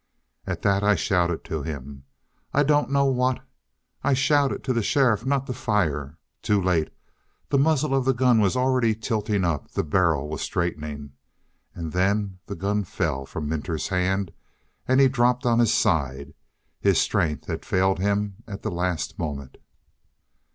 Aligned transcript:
"At 0.47 0.63
that 0.63 0.83
I 0.83 0.95
shouted 0.95 1.43
to 1.43 1.61
him, 1.61 2.05
I 2.55 2.63
don't 2.63 2.89
know 2.89 3.05
what. 3.05 3.45
I 4.03 4.13
shouted 4.15 4.63
to 4.63 4.73
the 4.73 4.81
sheriff 4.81 5.27
not 5.27 5.45
to 5.45 5.53
fire. 5.53 6.17
Too 6.41 6.59
late. 6.59 6.91
The 7.49 7.59
muzzle 7.59 7.93
of 7.93 8.05
the 8.05 8.13
gun 8.13 8.39
was 8.39 8.57
already 8.57 8.95
tilting 8.95 9.43
up, 9.43 9.69
the 9.73 9.83
barrel 9.83 10.27
was 10.27 10.41
straightening. 10.41 11.11
And 11.75 11.91
then 11.91 12.39
the 12.47 12.55
gun 12.55 12.83
fell 12.83 13.27
from 13.27 13.47
Minter's 13.47 13.89
hand 13.89 14.31
and 14.87 14.99
he 14.99 15.07
dropped 15.07 15.45
on 15.45 15.59
his 15.59 15.71
side. 15.71 16.33
His 16.79 16.99
strength 16.99 17.45
had 17.45 17.63
failed 17.63 17.99
him 17.99 18.37
at 18.47 18.63
the 18.63 18.71
last 18.71 19.19
moment. 19.19 19.57